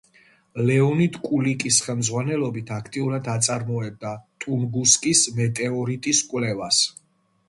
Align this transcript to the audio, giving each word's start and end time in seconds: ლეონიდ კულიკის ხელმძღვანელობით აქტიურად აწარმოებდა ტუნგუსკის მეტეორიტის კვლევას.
ლეონიდ 0.67 1.17
კულიკის 1.25 1.75
ხელმძღვანელობით 1.87 2.71
აქტიურად 2.77 3.29
აწარმოებდა 3.33 4.13
ტუნგუსკის 4.47 5.21
მეტეორიტის 5.41 6.23
კვლევას. 6.33 6.81